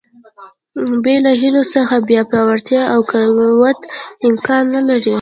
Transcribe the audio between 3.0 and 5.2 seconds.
قوت امکان نه لري.